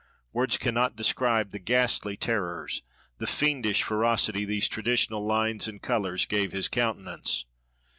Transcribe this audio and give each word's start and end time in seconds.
Words 0.33 0.57
cannot 0.57 0.95
describe 0.95 1.51
the 1.51 1.59
ghastly 1.59 2.17
terrors, 2.17 2.81
the 3.19 3.27
fiendish 3.27 3.83
ferocity 3.83 4.45
these 4.45 4.67
traditional 4.67 5.23
lines 5.23 5.67
and 5.67 5.79
colors 5.79 6.25
gave 6.25 6.53
his 6.53 6.67
countenance. 6.67 7.45